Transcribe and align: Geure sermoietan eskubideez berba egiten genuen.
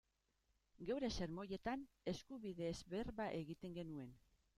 Geure 0.89 1.09
sermoietan 1.17 1.83
eskubideez 2.13 2.73
berba 2.95 3.29
egiten 3.41 3.77
genuen. 3.77 4.11